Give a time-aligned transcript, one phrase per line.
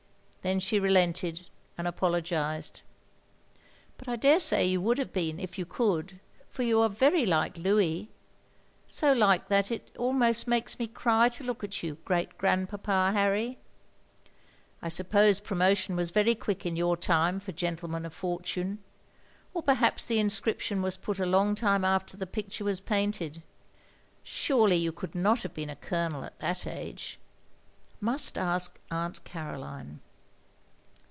[0.43, 1.45] Then she relented
[1.77, 2.81] and apologised.
[3.99, 7.59] "But I daresay you would have been if you could, for you are very like
[7.59, 8.09] Louis.
[8.87, 13.59] So like that it almost makes me cry to look at you, great grandpapa Harry.
[14.81, 18.79] I suppose promotion was very quick in your time for gentlemen of forttme,
[19.53, 23.43] or perhaps the inscription was put a long time after the picture was painted.
[24.23, 27.19] Surely you could not have been a Colonel at that age.
[27.91, 29.99] I must ask Aunt Caroline.